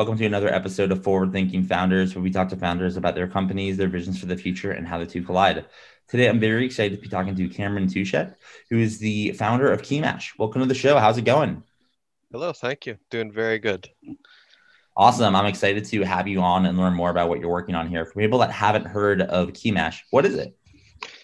Welcome 0.00 0.16
to 0.16 0.24
another 0.24 0.48
episode 0.48 0.92
of 0.92 1.04
Forward 1.04 1.30
Thinking 1.30 1.62
Founders, 1.64 2.14
where 2.14 2.22
we 2.22 2.30
talk 2.30 2.48
to 2.48 2.56
founders 2.56 2.96
about 2.96 3.14
their 3.14 3.28
companies, 3.28 3.76
their 3.76 3.86
visions 3.86 4.18
for 4.18 4.24
the 4.24 4.34
future, 4.34 4.72
and 4.72 4.88
how 4.88 4.96
the 4.96 5.04
two 5.04 5.22
collide. 5.22 5.66
Today, 6.08 6.26
I'm 6.26 6.40
very 6.40 6.64
excited 6.64 6.96
to 6.96 7.02
be 7.02 7.10
talking 7.10 7.36
to 7.36 7.48
Cameron 7.50 7.86
Touchette, 7.86 8.36
who 8.70 8.78
is 8.78 8.98
the 8.98 9.32
founder 9.32 9.70
of 9.70 9.82
Keymash. 9.82 10.38
Welcome 10.38 10.62
to 10.62 10.66
the 10.66 10.74
show. 10.74 10.96
How's 10.96 11.18
it 11.18 11.26
going? 11.26 11.62
Hello, 12.32 12.54
thank 12.54 12.86
you. 12.86 12.96
Doing 13.10 13.30
very 13.30 13.58
good. 13.58 13.90
Awesome. 14.96 15.36
I'm 15.36 15.44
excited 15.44 15.84
to 15.84 16.02
have 16.04 16.26
you 16.26 16.40
on 16.40 16.64
and 16.64 16.78
learn 16.78 16.94
more 16.94 17.10
about 17.10 17.28
what 17.28 17.38
you're 17.38 17.50
working 17.50 17.74
on 17.74 17.86
here. 17.86 18.06
For 18.06 18.20
people 18.20 18.38
that 18.38 18.52
haven't 18.52 18.86
heard 18.86 19.20
of 19.20 19.48
Keymash, 19.48 19.98
what 20.12 20.24
is 20.24 20.34
it? 20.34 20.56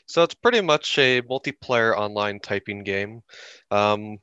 So 0.04 0.22
it's 0.22 0.34
pretty 0.34 0.60
much 0.60 0.98
a 0.98 1.22
multiplayer 1.22 1.96
online 1.96 2.40
typing 2.40 2.84
game. 2.84 3.22
Um, 3.70 4.18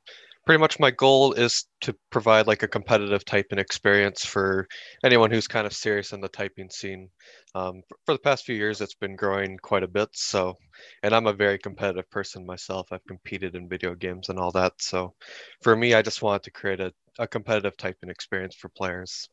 pretty 0.45 0.59
much 0.59 0.79
my 0.79 0.91
goal 0.91 1.33
is 1.33 1.65
to 1.81 1.95
provide 2.09 2.47
like 2.47 2.63
a 2.63 2.67
competitive 2.67 3.23
typing 3.23 3.59
experience 3.59 4.25
for 4.25 4.67
anyone 5.03 5.31
who's 5.31 5.47
kind 5.47 5.65
of 5.65 5.73
serious 5.73 6.11
in 6.11 6.19
the 6.19 6.27
typing 6.27 6.69
scene. 6.69 7.09
Um, 7.55 7.81
for 8.05 8.13
the 8.13 8.19
past 8.19 8.45
few 8.45 8.55
years, 8.55 8.81
it's 8.81 8.95
been 8.95 9.15
growing 9.15 9.57
quite 9.57 9.83
a 9.83 9.87
bit. 9.87 10.09
So, 10.13 10.57
and 11.01 11.13
I'm 11.15 11.27
a 11.27 11.33
very 11.33 11.57
competitive 11.57 12.09
person 12.09 12.45
myself. 12.45 12.87
I've 12.91 13.05
competed 13.05 13.55
in 13.55 13.69
video 13.69 13.95
games 13.95 14.29
and 14.29 14.37
all 14.37 14.51
that. 14.51 14.73
So, 14.79 15.13
for 15.61 15.75
me, 15.75 15.93
I 15.93 16.01
just 16.01 16.21
wanted 16.21 16.43
to 16.43 16.51
create 16.51 16.81
a, 16.81 16.93
a 17.19 17.27
competitive 17.27 17.77
typing 17.77 18.09
experience 18.09 18.55
for 18.55 18.69
players. 18.69 19.29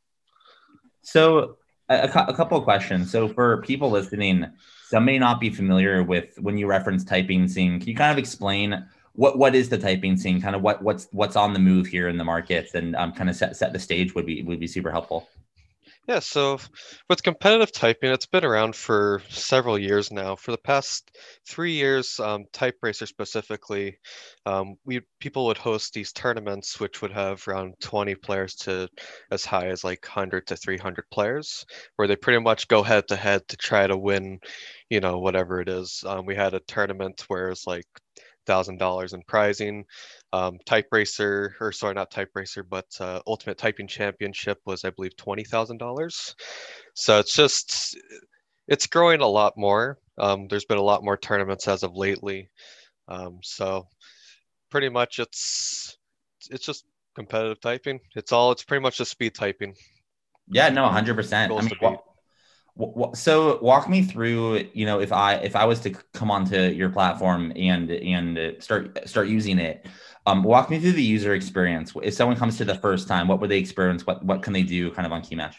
So, 1.02 1.56
a, 1.88 2.08
a 2.28 2.34
couple 2.34 2.56
of 2.56 2.62
questions. 2.62 3.10
So, 3.10 3.28
for 3.28 3.62
people 3.62 3.90
listening, 3.90 4.46
some 4.88 5.04
may 5.04 5.18
not 5.18 5.40
be 5.40 5.50
familiar 5.50 6.04
with 6.04 6.38
when 6.38 6.56
you 6.56 6.68
reference 6.68 7.04
typing 7.04 7.48
scene. 7.48 7.80
Can 7.80 7.88
you 7.88 7.96
kind 7.96 8.12
of 8.12 8.18
explain? 8.18 8.86
What 9.14 9.38
what 9.38 9.54
is 9.54 9.68
the 9.68 9.78
typing 9.78 10.16
scene? 10.16 10.40
Kind 10.40 10.56
of 10.56 10.62
what 10.62 10.82
what's 10.82 11.08
what's 11.12 11.36
on 11.36 11.52
the 11.52 11.58
move 11.58 11.86
here 11.86 12.08
in 12.08 12.16
the 12.16 12.24
markets, 12.24 12.74
and 12.74 12.94
um, 12.96 13.12
kind 13.12 13.30
of 13.30 13.36
set 13.36 13.56
set 13.56 13.72
the 13.72 13.78
stage 13.78 14.14
would 14.14 14.26
be 14.26 14.42
would 14.42 14.60
be 14.60 14.66
super 14.66 14.90
helpful. 14.90 15.28
Yeah, 16.08 16.18
so 16.18 16.58
with 17.08 17.22
competitive 17.22 17.70
typing, 17.70 18.10
it's 18.10 18.26
been 18.26 18.44
around 18.44 18.74
for 18.74 19.22
several 19.28 19.78
years 19.78 20.10
now. 20.10 20.34
For 20.34 20.50
the 20.50 20.58
past 20.58 21.08
three 21.46 21.74
years, 21.74 22.18
um, 22.18 22.46
TypeRacer 22.52 23.06
specifically, 23.06 23.98
um, 24.46 24.74
we 24.84 25.02
people 25.20 25.46
would 25.46 25.58
host 25.58 25.92
these 25.92 26.12
tournaments, 26.12 26.80
which 26.80 27.00
would 27.00 27.12
have 27.12 27.46
around 27.46 27.74
20 27.80 28.16
players 28.16 28.54
to 28.56 28.88
as 29.30 29.44
high 29.44 29.68
as 29.68 29.84
like 29.84 30.04
100 30.04 30.48
to 30.48 30.56
300 30.56 31.04
players, 31.12 31.64
where 31.96 32.08
they 32.08 32.16
pretty 32.16 32.40
much 32.40 32.66
go 32.66 32.82
head 32.82 33.06
to 33.08 33.16
head 33.16 33.46
to 33.48 33.56
try 33.56 33.86
to 33.86 33.96
win, 33.96 34.40
you 34.88 35.00
know, 35.00 35.18
whatever 35.18 35.60
it 35.60 35.68
is. 35.68 36.02
Um, 36.06 36.26
we 36.26 36.34
had 36.34 36.54
a 36.54 36.60
tournament 36.60 37.24
where 37.28 37.50
it's 37.50 37.68
like 37.68 37.86
thousand 38.46 38.78
dollars 38.78 39.12
in 39.12 39.22
prizing. 39.26 39.84
Um, 40.32 40.58
TypeRacer, 40.66 41.52
or 41.60 41.72
sorry, 41.72 41.94
not 41.94 42.12
TypeRacer, 42.12 42.62
but 42.68 42.86
uh, 43.00 43.20
Ultimate 43.26 43.58
Typing 43.58 43.88
Championship 43.88 44.58
was, 44.66 44.84
I 44.84 44.90
believe, 44.90 45.16
twenty 45.16 45.44
thousand 45.44 45.78
dollars. 45.78 46.34
So 46.94 47.18
it's 47.18 47.34
just 47.34 47.96
it's 48.68 48.86
growing 48.86 49.20
a 49.20 49.26
lot 49.26 49.54
more. 49.56 49.98
Um, 50.18 50.46
there's 50.48 50.64
been 50.64 50.78
a 50.78 50.82
lot 50.82 51.04
more 51.04 51.16
tournaments 51.16 51.66
as 51.66 51.82
of 51.82 51.96
lately. 51.96 52.50
Um, 53.08 53.38
so 53.42 53.86
pretty 54.70 54.88
much 54.88 55.18
it's 55.18 55.98
it's 56.50 56.64
just 56.64 56.84
competitive 57.14 57.60
typing. 57.60 58.00
It's 58.14 58.32
all 58.32 58.52
it's 58.52 58.64
pretty 58.64 58.82
much 58.82 58.98
just 58.98 59.10
speed 59.10 59.34
typing. 59.34 59.74
Yeah, 60.48 60.68
no, 60.68 60.88
hundred 60.88 61.14
percent. 61.14 61.52
I 61.52 61.60
mean, 61.60 61.98
so 63.14 63.58
walk 63.60 63.88
me 63.88 64.02
through 64.02 64.64
you 64.72 64.86
know 64.86 65.00
if 65.00 65.12
i 65.12 65.34
if 65.34 65.54
i 65.54 65.64
was 65.64 65.80
to 65.80 65.90
come 66.12 66.30
onto 66.30 66.56
your 66.56 66.88
platform 66.88 67.52
and 67.56 67.90
and 67.90 68.62
start 68.62 68.98
start 69.08 69.28
using 69.28 69.58
it 69.58 69.86
um 70.26 70.42
walk 70.42 70.70
me 70.70 70.78
through 70.78 70.92
the 70.92 71.02
user 71.02 71.34
experience. 71.34 71.92
If 72.02 72.14
someone 72.14 72.36
comes 72.36 72.56
to 72.58 72.64
the 72.64 72.74
first 72.74 73.08
time 73.08 73.28
what 73.28 73.40
would 73.40 73.50
they 73.50 73.58
experience? 73.58 74.06
What 74.06 74.24
what 74.24 74.42
can 74.42 74.52
they 74.52 74.62
do 74.62 74.90
kind 74.92 75.06
of 75.06 75.12
on 75.12 75.22
Keymash 75.22 75.56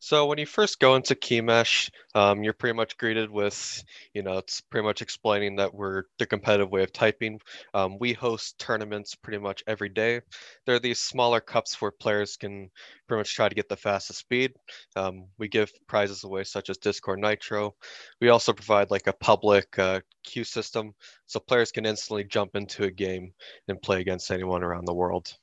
so 0.00 0.26
when 0.26 0.38
you 0.38 0.46
first 0.46 0.78
go 0.78 0.94
into 0.94 1.14
Keymash, 1.14 1.90
um, 2.14 2.42
you're 2.42 2.52
pretty 2.52 2.76
much 2.76 2.96
greeted 2.96 3.30
with, 3.30 3.82
you 4.14 4.22
know, 4.22 4.38
it's 4.38 4.60
pretty 4.60 4.84
much 4.84 5.02
explaining 5.02 5.56
that 5.56 5.74
we're 5.74 6.04
the 6.18 6.26
competitive 6.26 6.70
way 6.70 6.82
of 6.82 6.92
typing. 6.92 7.40
Um, 7.74 7.98
we 7.98 8.12
host 8.12 8.58
tournaments 8.58 9.14
pretty 9.16 9.38
much 9.38 9.64
every 9.66 9.88
day. 9.88 10.20
There 10.66 10.76
are 10.76 10.80
these 10.80 11.00
smaller 11.00 11.40
cups 11.40 11.80
where 11.80 11.90
players 11.90 12.36
can 12.36 12.70
pretty 13.08 13.20
much 13.20 13.34
try 13.34 13.48
to 13.48 13.54
get 13.54 13.68
the 13.68 13.76
fastest 13.76 14.20
speed. 14.20 14.52
Um, 14.94 15.26
we 15.38 15.48
give 15.48 15.72
prizes 15.88 16.22
away 16.24 16.44
such 16.44 16.70
as 16.70 16.78
Discord 16.78 17.18
Nitro. 17.18 17.74
We 18.20 18.28
also 18.28 18.52
provide 18.52 18.90
like 18.90 19.08
a 19.08 19.12
public 19.12 19.78
uh, 19.78 20.00
queue 20.22 20.44
system 20.44 20.94
so 21.26 21.40
players 21.40 21.72
can 21.72 21.86
instantly 21.86 22.24
jump 22.24 22.54
into 22.54 22.84
a 22.84 22.90
game 22.90 23.32
and 23.66 23.82
play 23.82 24.00
against 24.00 24.30
anyone 24.30 24.62
around 24.62 24.84
the 24.86 24.94
world. 24.94 25.34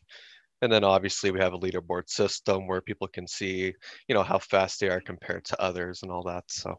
And 0.62 0.72
then 0.72 0.84
obviously 0.84 1.32
we 1.32 1.40
have 1.40 1.54
a 1.54 1.60
leaderboard 1.60 2.10
system 2.10 2.68
where 2.68 2.82
people 2.82 3.08
can 3.08 3.28
see, 3.28 3.74
you 4.08 4.16
know, 4.16 4.24
how 4.24 4.40
fast 4.40 4.80
they 4.80 4.90
are 4.90 5.02
compared 5.02 5.46
to 5.46 5.62
others 5.62 6.02
and 6.02 6.12
all 6.12 6.24
that. 6.24 6.46
So. 6.48 6.76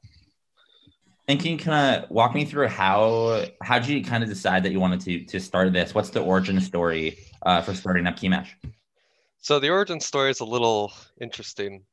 And 1.28 1.40
can 1.40 1.52
you 1.52 1.58
kind 1.58 2.04
of 2.04 2.10
walk 2.10 2.34
me 2.34 2.44
through 2.44 2.68
how 2.68 3.44
how 3.62 3.78
did 3.80 3.88
you 3.88 4.04
kind 4.04 4.22
of 4.22 4.28
decide 4.28 4.62
that 4.62 4.72
you 4.72 4.78
wanted 4.78 5.00
to 5.00 5.24
to 5.24 5.40
start 5.40 5.72
this? 5.72 5.94
What's 5.94 6.10
the 6.10 6.20
origin 6.20 6.60
story 6.60 7.18
uh, 7.44 7.62
for 7.62 7.74
starting 7.74 8.06
up 8.06 8.16
Keymash? 8.16 8.48
So 9.38 9.58
the 9.58 9.70
origin 9.70 10.00
story 10.00 10.30
is 10.30 10.40
a 10.40 10.44
little 10.44 10.92
interesting. 11.20 11.84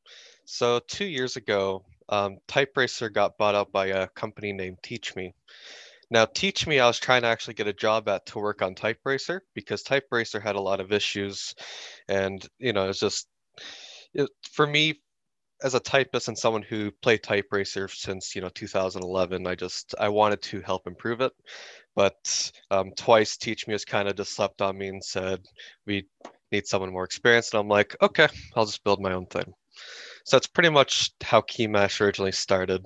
So 0.44 0.80
two 0.86 1.04
years 1.04 1.36
ago, 1.36 1.84
um, 2.08 2.38
TypeRacer 2.48 3.12
got 3.12 3.38
bought 3.38 3.54
out 3.54 3.72
by 3.72 3.86
a 3.86 4.08
company 4.08 4.52
named 4.52 4.78
TeachMe. 4.82 5.32
Now, 6.10 6.26
Teach 6.26 6.66
Me, 6.66 6.80
I 6.80 6.86
was 6.86 6.98
trying 6.98 7.22
to 7.22 7.28
actually 7.28 7.54
get 7.54 7.66
a 7.66 7.72
job 7.72 8.08
at 8.08 8.26
to 8.26 8.38
work 8.38 8.62
on 8.62 8.74
TypeRacer 8.74 9.40
because 9.54 9.82
TypeRacer 9.82 10.42
had 10.42 10.56
a 10.56 10.60
lot 10.60 10.80
of 10.80 10.92
issues. 10.92 11.54
And, 12.08 12.46
you 12.58 12.72
know, 12.72 12.88
it's 12.88 13.00
just, 13.00 13.28
it, 14.12 14.28
for 14.52 14.66
me, 14.66 15.00
as 15.62 15.74
a 15.74 15.80
typist 15.80 16.28
and 16.28 16.38
someone 16.38 16.62
who 16.62 16.90
played 17.02 17.22
TypeRacer 17.22 17.90
since, 17.90 18.34
you 18.34 18.42
know, 18.42 18.50
2011, 18.50 19.46
I 19.46 19.54
just, 19.54 19.94
I 19.98 20.08
wanted 20.08 20.42
to 20.42 20.60
help 20.60 20.86
improve 20.86 21.20
it. 21.20 21.32
But 21.96 22.52
um, 22.70 22.92
twice 22.96 23.36
Teach 23.36 23.66
Me 23.66 23.72
has 23.72 23.84
kind 23.84 24.08
of 24.08 24.16
just 24.16 24.34
slept 24.34 24.60
on 24.60 24.76
me 24.76 24.88
and 24.88 25.02
said, 25.02 25.40
we 25.86 26.06
need 26.52 26.66
someone 26.66 26.92
more 26.92 27.04
experienced. 27.04 27.54
And 27.54 27.60
I'm 27.60 27.68
like, 27.68 27.96
okay, 28.02 28.28
I'll 28.54 28.66
just 28.66 28.84
build 28.84 29.00
my 29.00 29.12
own 29.12 29.26
thing. 29.26 29.52
So 30.24 30.36
that's 30.36 30.46
pretty 30.46 30.70
much 30.70 31.12
how 31.22 31.40
Keymash 31.40 32.00
originally 32.00 32.32
started. 32.32 32.84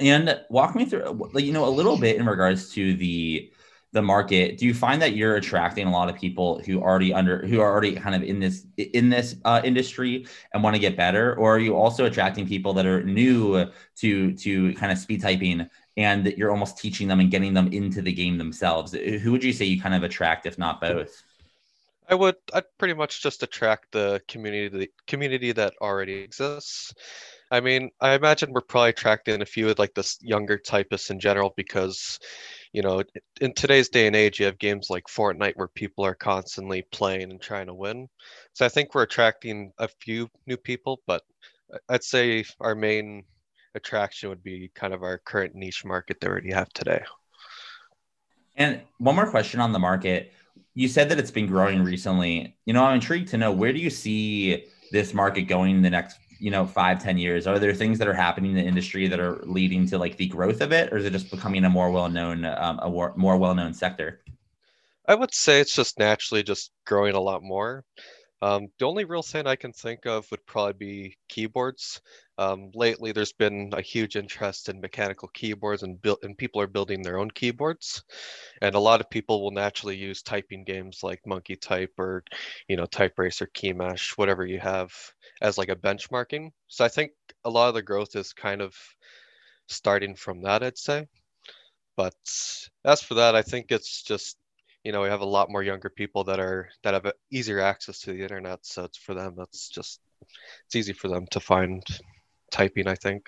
And 0.00 0.40
walk 0.50 0.74
me 0.74 0.84
through, 0.84 1.30
you 1.36 1.52
know, 1.52 1.66
a 1.66 1.70
little 1.70 1.98
bit 1.98 2.16
in 2.16 2.26
regards 2.26 2.70
to 2.70 2.94
the 2.94 3.50
the 3.92 4.02
market. 4.02 4.58
Do 4.58 4.66
you 4.66 4.74
find 4.74 5.00
that 5.02 5.14
you're 5.14 5.36
attracting 5.36 5.86
a 5.86 5.90
lot 5.90 6.08
of 6.08 6.16
people 6.16 6.60
who 6.66 6.80
already 6.80 7.14
under 7.14 7.46
who 7.46 7.60
are 7.60 7.70
already 7.70 7.94
kind 7.94 8.16
of 8.16 8.22
in 8.24 8.40
this 8.40 8.66
in 8.76 9.08
this 9.08 9.36
uh, 9.44 9.60
industry 9.64 10.26
and 10.52 10.62
want 10.62 10.74
to 10.74 10.80
get 10.80 10.96
better, 10.96 11.34
or 11.36 11.54
are 11.54 11.60
you 11.60 11.76
also 11.76 12.04
attracting 12.04 12.46
people 12.46 12.72
that 12.74 12.86
are 12.86 13.04
new 13.04 13.70
to 13.96 14.32
to 14.34 14.74
kind 14.74 14.90
of 14.90 14.98
speed 14.98 15.22
typing 15.22 15.70
and 15.96 16.26
you're 16.36 16.50
almost 16.50 16.76
teaching 16.76 17.06
them 17.06 17.20
and 17.20 17.30
getting 17.30 17.54
them 17.54 17.72
into 17.72 18.02
the 18.02 18.12
game 18.12 18.36
themselves? 18.36 18.92
Who 18.92 19.30
would 19.30 19.44
you 19.44 19.52
say 19.52 19.64
you 19.64 19.80
kind 19.80 19.94
of 19.94 20.02
attract, 20.02 20.44
if 20.46 20.58
not 20.58 20.80
both? 20.80 21.22
I 22.08 22.14
would. 22.16 22.36
I'd 22.52 22.64
pretty 22.78 22.94
much 22.94 23.22
just 23.22 23.42
attract 23.42 23.92
the 23.92 24.20
community, 24.28 24.68
the 24.68 24.90
community 25.06 25.52
that 25.52 25.74
already 25.80 26.14
exists. 26.14 26.94
I 27.54 27.60
mean, 27.60 27.90
I 28.00 28.14
imagine 28.14 28.52
we're 28.52 28.62
probably 28.62 28.90
attracting 28.90 29.40
a 29.40 29.46
few 29.46 29.68
of 29.68 29.78
like 29.78 29.94
the 29.94 30.12
younger 30.20 30.58
typists 30.58 31.10
in 31.10 31.20
general 31.20 31.54
because, 31.56 32.18
you 32.72 32.82
know, 32.82 33.04
in 33.40 33.54
today's 33.54 33.88
day 33.88 34.08
and 34.08 34.16
age, 34.16 34.40
you 34.40 34.46
have 34.46 34.58
games 34.58 34.88
like 34.90 35.04
Fortnite 35.04 35.52
where 35.54 35.68
people 35.68 36.04
are 36.04 36.16
constantly 36.16 36.82
playing 36.90 37.30
and 37.30 37.40
trying 37.40 37.68
to 37.68 37.74
win. 37.74 38.08
So 38.54 38.66
I 38.66 38.68
think 38.68 38.92
we're 38.92 39.04
attracting 39.04 39.70
a 39.78 39.86
few 39.86 40.28
new 40.48 40.56
people, 40.56 41.00
but 41.06 41.22
uh, 41.72 41.78
I'd 41.88 42.02
say 42.02 42.44
our 42.58 42.74
main 42.74 43.22
attraction 43.76 44.30
would 44.30 44.42
be 44.42 44.72
kind 44.74 44.92
of 44.92 45.04
our 45.04 45.18
current 45.18 45.54
niche 45.54 45.84
market 45.84 46.18
that 46.18 46.26
we 46.26 46.32
already 46.32 46.52
have 46.52 46.70
today. 46.70 47.04
And 48.56 48.80
one 48.98 49.14
more 49.14 49.30
question 49.30 49.60
on 49.60 49.70
the 49.70 49.78
market. 49.78 50.32
You 50.74 50.88
said 50.88 51.08
that 51.10 51.20
it's 51.20 51.30
been 51.30 51.46
growing 51.46 51.84
recently. 51.84 52.56
You 52.66 52.72
know, 52.72 52.82
I'm 52.82 52.96
intrigued 52.96 53.28
to 53.28 53.38
know 53.38 53.52
where 53.52 53.72
do 53.72 53.78
you 53.78 53.90
see 53.90 54.64
this 54.90 55.14
market 55.14 55.42
going 55.42 55.76
in 55.76 55.82
the 55.82 55.90
next, 55.90 56.18
you 56.44 56.50
know, 56.50 56.66
five, 56.66 57.02
ten 57.02 57.16
years? 57.16 57.46
Are 57.46 57.58
there 57.58 57.72
things 57.72 57.98
that 57.98 58.06
are 58.06 58.12
happening 58.12 58.50
in 58.50 58.58
the 58.58 58.62
industry 58.62 59.08
that 59.08 59.18
are 59.18 59.40
leading 59.44 59.86
to 59.86 59.96
like 59.96 60.18
the 60.18 60.26
growth 60.26 60.60
of 60.60 60.72
it, 60.72 60.92
or 60.92 60.98
is 60.98 61.06
it 61.06 61.12
just 61.14 61.30
becoming 61.30 61.64
a 61.64 61.70
more 61.70 61.90
well-known, 61.90 62.44
um, 62.44 62.78
a 62.82 62.90
more 63.16 63.38
well-known 63.38 63.72
sector? 63.72 64.20
I 65.08 65.14
would 65.14 65.32
say 65.32 65.60
it's 65.60 65.74
just 65.74 65.98
naturally 65.98 66.42
just 66.42 66.70
growing 66.84 67.14
a 67.14 67.20
lot 67.20 67.42
more. 67.42 67.82
Um, 68.44 68.68
the 68.78 68.84
only 68.84 69.04
real 69.06 69.22
thing 69.22 69.46
I 69.46 69.56
can 69.56 69.72
think 69.72 70.04
of 70.04 70.30
would 70.30 70.44
probably 70.44 70.74
be 70.74 71.16
keyboards. 71.30 72.02
Um, 72.36 72.72
lately, 72.74 73.10
there's 73.10 73.32
been 73.32 73.70
a 73.72 73.80
huge 73.80 74.16
interest 74.16 74.68
in 74.68 74.82
mechanical 74.82 75.28
keyboards, 75.28 75.82
and 75.82 75.98
and 76.22 76.36
people 76.36 76.60
are 76.60 76.66
building 76.66 77.00
their 77.00 77.18
own 77.18 77.30
keyboards. 77.30 78.04
And 78.60 78.74
a 78.74 78.78
lot 78.78 79.00
of 79.00 79.08
people 79.08 79.42
will 79.42 79.50
naturally 79.50 79.96
use 79.96 80.20
typing 80.20 80.62
games 80.64 81.02
like 81.02 81.22
Monkeytype 81.26 81.98
or, 81.98 82.22
you 82.68 82.76
know, 82.76 82.84
TypeRacer, 82.84 83.46
Keymash, 83.54 84.18
whatever 84.18 84.44
you 84.44 84.60
have, 84.60 84.92
as 85.40 85.56
like 85.56 85.70
a 85.70 85.76
benchmarking. 85.76 86.50
So 86.68 86.84
I 86.84 86.88
think 86.88 87.12
a 87.44 87.50
lot 87.50 87.68
of 87.68 87.74
the 87.74 87.82
growth 87.82 88.14
is 88.14 88.34
kind 88.34 88.60
of 88.60 88.76
starting 89.68 90.16
from 90.16 90.42
that, 90.42 90.62
I'd 90.62 90.76
say. 90.76 91.06
But 91.96 92.14
as 92.84 93.02
for 93.02 93.14
that, 93.14 93.34
I 93.34 93.40
think 93.40 93.72
it's 93.72 94.02
just 94.02 94.36
you 94.84 94.92
know 94.92 95.02
we 95.02 95.08
have 95.08 95.22
a 95.22 95.26
lot 95.26 95.50
more 95.50 95.62
younger 95.62 95.88
people 95.88 96.24
that 96.24 96.38
are 96.38 96.68
that 96.82 96.94
have 96.94 97.10
easier 97.30 97.60
access 97.60 98.00
to 98.00 98.12
the 98.12 98.22
internet 98.22 98.60
so 98.62 98.84
it's 98.84 98.98
for 98.98 99.14
them 99.14 99.34
that's 99.36 99.68
just 99.68 100.00
it's 100.66 100.76
easy 100.76 100.92
for 100.92 101.08
them 101.08 101.26
to 101.30 101.40
find 101.40 101.82
typing 102.50 102.86
i 102.86 102.94
think. 102.94 103.26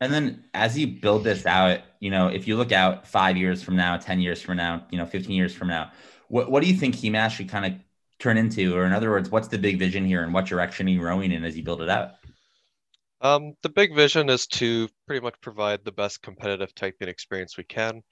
And 0.00 0.12
then 0.12 0.44
as 0.52 0.76
you 0.76 0.86
build 1.00 1.24
this 1.24 1.46
out 1.46 1.80
you 2.00 2.10
know 2.10 2.28
if 2.28 2.46
you 2.46 2.56
look 2.56 2.72
out 2.72 3.06
five 3.06 3.36
years 3.36 3.62
from 3.62 3.76
now 3.76 3.96
10 3.96 4.20
years 4.20 4.42
from 4.42 4.56
now 4.56 4.84
you 4.90 4.98
know 4.98 5.06
15 5.06 5.34
years 5.34 5.54
from 5.54 5.68
now 5.68 5.92
what, 6.28 6.50
what 6.50 6.62
do 6.62 6.68
you 6.68 6.76
think 6.76 6.96
Keymash 6.96 7.32
should 7.32 7.48
kind 7.48 7.66
of 7.66 7.80
turn 8.18 8.38
into? 8.38 8.74
Or 8.76 8.84
in 8.86 8.92
other 8.92 9.10
words 9.10 9.30
what's 9.30 9.48
the 9.48 9.58
big 9.58 9.78
vision 9.78 10.04
here 10.04 10.22
and 10.22 10.34
what 10.34 10.46
direction 10.46 10.86
are 10.86 10.90
you 10.90 11.00
rowing 11.00 11.32
in 11.32 11.44
as 11.44 11.56
you 11.56 11.62
build 11.62 11.80
it 11.80 11.88
out? 11.88 12.12
Um, 13.20 13.54
the 13.62 13.68
big 13.70 13.94
vision 13.94 14.28
is 14.28 14.46
to 14.48 14.88
pretty 15.06 15.22
much 15.22 15.40
provide 15.40 15.84
the 15.84 15.92
best 15.92 16.22
competitive 16.22 16.74
typing 16.74 17.08
experience 17.08 17.56
we 17.56 17.64
can 17.64 18.02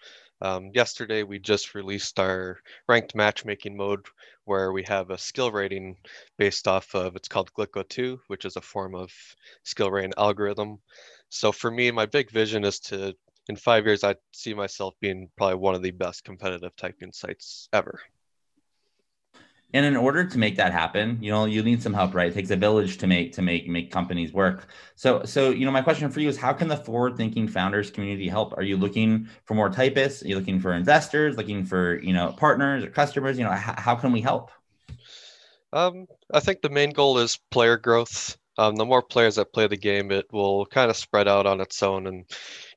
um, 0.42 0.70
yesterday, 0.74 1.22
we 1.22 1.38
just 1.38 1.74
released 1.74 2.18
our 2.18 2.58
ranked 2.88 3.14
matchmaking 3.14 3.76
mode 3.76 4.04
where 4.44 4.72
we 4.72 4.82
have 4.82 5.10
a 5.10 5.18
skill 5.18 5.52
rating 5.52 5.96
based 6.36 6.66
off 6.66 6.94
of, 6.96 7.14
it's 7.14 7.28
called 7.28 7.52
Glicko 7.54 7.88
2, 7.88 8.20
which 8.26 8.44
is 8.44 8.56
a 8.56 8.60
form 8.60 8.96
of 8.96 9.12
skill 9.62 9.90
rating 9.90 10.12
algorithm. 10.18 10.80
So 11.28 11.52
for 11.52 11.70
me, 11.70 11.92
my 11.92 12.06
big 12.06 12.30
vision 12.30 12.64
is 12.64 12.80
to, 12.80 13.14
in 13.48 13.54
five 13.54 13.86
years, 13.86 14.02
I 14.02 14.16
see 14.32 14.52
myself 14.52 14.94
being 15.00 15.30
probably 15.36 15.56
one 15.56 15.76
of 15.76 15.82
the 15.82 15.92
best 15.92 16.24
competitive 16.24 16.74
typing 16.74 17.12
sites 17.12 17.68
ever. 17.72 18.00
And 19.74 19.86
in 19.86 19.96
order 19.96 20.24
to 20.24 20.38
make 20.38 20.56
that 20.56 20.72
happen, 20.72 21.18
you 21.22 21.30
know, 21.30 21.46
you 21.46 21.62
need 21.62 21.82
some 21.82 21.94
help, 21.94 22.14
right? 22.14 22.30
It 22.30 22.34
takes 22.34 22.50
a 22.50 22.56
village 22.56 22.98
to 22.98 23.06
make 23.06 23.32
to 23.32 23.42
make 23.42 23.68
make 23.68 23.90
companies 23.90 24.32
work. 24.32 24.68
So, 24.96 25.24
so 25.24 25.50
you 25.50 25.64
know, 25.64 25.70
my 25.70 25.80
question 25.80 26.10
for 26.10 26.20
you 26.20 26.28
is, 26.28 26.36
how 26.36 26.52
can 26.52 26.68
the 26.68 26.76
forward-thinking 26.76 27.48
founders 27.48 27.90
community 27.90 28.28
help? 28.28 28.56
Are 28.56 28.62
you 28.62 28.76
looking 28.76 29.28
for 29.44 29.54
more 29.54 29.70
typists? 29.70 30.22
Are 30.22 30.28
you 30.28 30.36
looking 30.36 30.60
for 30.60 30.74
investors? 30.74 31.36
Looking 31.36 31.64
for 31.64 31.98
you 32.00 32.12
know 32.12 32.32
partners 32.36 32.84
or 32.84 32.90
customers? 32.90 33.38
You 33.38 33.44
know, 33.44 33.52
how, 33.52 33.74
how 33.78 33.94
can 33.94 34.12
we 34.12 34.20
help? 34.20 34.50
Um, 35.72 36.06
I 36.32 36.40
think 36.40 36.60
the 36.60 36.68
main 36.68 36.90
goal 36.90 37.18
is 37.18 37.38
player 37.50 37.78
growth. 37.78 38.36
Um, 38.58 38.76
the 38.76 38.84
more 38.84 39.00
players 39.00 39.36
that 39.36 39.54
play 39.54 39.66
the 39.66 39.78
game, 39.78 40.10
it 40.10 40.26
will 40.30 40.66
kind 40.66 40.90
of 40.90 40.96
spread 40.96 41.26
out 41.26 41.46
on 41.46 41.62
its 41.62 41.82
own 41.82 42.06
and 42.06 42.26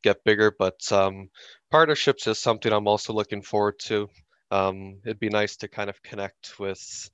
get 0.02 0.24
bigger. 0.24 0.56
But 0.58 0.90
um, 0.94 1.30
partnerships 1.70 2.28
is 2.28 2.40
something 2.40 2.72
I'm 2.72 2.88
also 2.88 3.12
looking 3.12 3.42
forward 3.42 3.80
to 3.88 4.08
um, 4.56 4.98
it'd 5.06 5.20
be 5.20 5.30
nice 5.30 5.58
to 5.58 5.68
kind 5.68 5.90
of 5.90 6.02
connect 6.04 6.60
with 6.60 7.10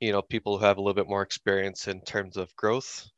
you 0.00 0.12
know 0.12 0.22
people 0.22 0.58
who 0.58 0.64
have 0.64 0.78
a 0.78 0.80
little 0.80 0.94
bit 0.94 1.08
more 1.08 1.22
experience 1.22 1.88
in 1.88 2.00
terms 2.00 2.36
of 2.36 2.54
growth 2.56 3.08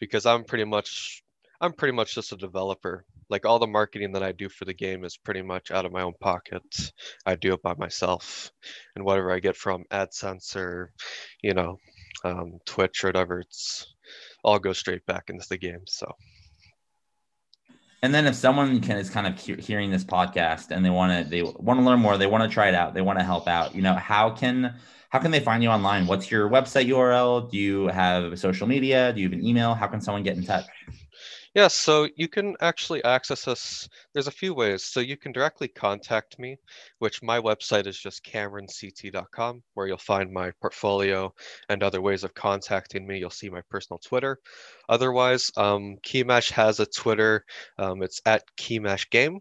because 0.00 0.26
i'm 0.26 0.44
pretty 0.44 0.64
much 0.64 1.22
i'm 1.60 1.72
pretty 1.72 1.92
much 1.92 2.14
just 2.14 2.32
a 2.32 2.36
developer. 2.36 3.04
Like 3.30 3.46
all 3.46 3.58
the 3.58 3.66
marketing 3.66 4.12
that 4.12 4.22
i 4.22 4.32
do 4.32 4.48
for 4.48 4.66
the 4.66 4.74
game 4.74 5.04
is 5.04 5.16
pretty 5.16 5.42
much 5.42 5.70
out 5.70 5.86
of 5.86 5.92
my 5.92 6.02
own 6.02 6.12
pocket. 6.20 6.62
I 7.24 7.36
do 7.36 7.54
it 7.54 7.62
by 7.62 7.74
myself 7.74 8.52
and 8.94 9.04
whatever 9.04 9.32
i 9.32 9.38
get 9.40 9.56
from 9.56 9.84
adsense 9.90 10.54
or 10.56 10.92
you 11.42 11.54
know 11.54 11.78
um, 12.24 12.58
twitch 12.66 13.04
or 13.04 13.08
whatever 13.08 13.40
it's 13.40 13.94
all 14.44 14.58
go 14.58 14.72
straight 14.72 15.04
back 15.06 15.24
into 15.30 15.46
the 15.48 15.58
game 15.58 15.84
so 15.86 16.06
and 18.04 18.14
then 18.14 18.26
if 18.26 18.34
someone 18.34 18.82
can 18.82 18.98
is 18.98 19.08
kind 19.08 19.26
of 19.26 19.40
he- 19.40 19.54
hearing 19.54 19.90
this 19.90 20.04
podcast 20.04 20.70
and 20.70 20.84
they 20.84 20.90
want 20.90 21.24
to 21.24 21.30
they 21.30 21.42
want 21.42 21.80
to 21.80 21.86
learn 21.86 22.00
more, 22.00 22.18
they 22.18 22.26
want 22.26 22.44
to 22.44 22.52
try 22.52 22.68
it 22.68 22.74
out, 22.74 22.92
they 22.92 23.00
want 23.00 23.18
to 23.18 23.24
help 23.24 23.48
out, 23.48 23.74
you 23.74 23.80
know, 23.80 23.94
how 23.94 24.28
can 24.28 24.74
how 25.08 25.18
can 25.18 25.30
they 25.30 25.40
find 25.40 25.62
you 25.62 25.70
online? 25.70 26.06
What's 26.06 26.30
your 26.30 26.50
website 26.50 26.86
URL? 26.86 27.50
Do 27.50 27.56
you 27.56 27.86
have 27.86 28.38
social 28.38 28.66
media? 28.66 29.10
Do 29.14 29.22
you 29.22 29.28
have 29.30 29.32
an 29.32 29.42
email? 29.42 29.74
How 29.74 29.86
can 29.86 30.02
someone 30.02 30.22
get 30.22 30.36
in 30.36 30.44
touch? 30.44 30.66
Yeah, 31.54 31.68
so 31.68 32.08
you 32.16 32.26
can 32.28 32.56
actually 32.60 33.02
access 33.04 33.46
us. 33.46 33.88
There's 34.12 34.26
a 34.26 34.32
few 34.32 34.54
ways. 34.54 34.84
So 34.84 34.98
you 35.00 35.16
can 35.16 35.30
directly 35.32 35.68
contact 35.68 36.36
me, 36.38 36.56
which 36.98 37.22
my 37.22 37.40
website 37.40 37.86
is 37.86 37.96
just 37.98 38.24
cameronct.com, 38.24 39.62
where 39.74 39.86
you'll 39.86 39.98
find 39.98 40.32
my 40.32 40.50
portfolio 40.60 41.32
and 41.68 41.82
other 41.82 42.00
ways 42.00 42.24
of 42.24 42.34
contacting 42.34 43.06
me. 43.06 43.18
You'll 43.18 43.30
see 43.30 43.50
my 43.50 43.62
personal 43.70 43.98
Twitter. 43.98 44.40
Otherwise, 44.88 45.50
um, 45.56 45.96
Keymash 46.04 46.50
has 46.50 46.80
a 46.80 46.86
Twitter. 46.86 47.44
Um, 47.78 48.02
it's 48.02 48.20
at 48.26 48.42
Keymash 48.56 49.08
Game, 49.10 49.38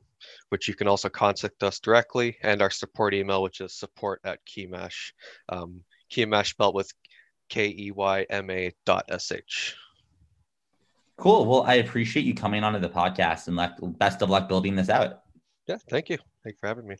which 0.50 0.68
you 0.68 0.75
can 0.75 0.88
also 0.88 1.10
contact 1.10 1.63
us 1.63 1.80
directly, 1.80 2.38
and 2.44 2.62
our 2.62 2.69
support 2.69 3.15
email, 3.15 3.42
which 3.42 3.60
is 3.60 3.74
support 3.74 4.21
at 4.24 4.39
Keymash. 4.45 5.13
Um, 5.50 5.83
Keymash 6.12 6.50
spelled 6.51 6.75
with 6.75 6.92
K 7.50 7.68
E 7.69 7.92
Y 7.92 8.25
M 8.30 8.51
A 8.51 8.71
dot 8.86 9.06
S 9.10 9.31
H. 9.31 9.75
Cool. 11.24 11.46
Well, 11.46 11.64
I 11.64 11.75
appreciate 11.75 12.25
you 12.25 12.34
coming 12.34 12.66
onto 12.66 12.80
the 12.80 12.90
podcast 12.90 13.48
and 13.48 13.98
best 13.98 14.22
of 14.22 14.30
luck 14.30 14.50
building 14.50 14.75
this 14.75 14.90
out. 14.90 15.22
Yeah, 15.70 15.78
thank 15.90 16.10
you. 16.10 16.18
Thank 16.44 16.56
you 16.56 16.58
for 16.60 16.68
having 16.68 16.86
me. 16.86 16.98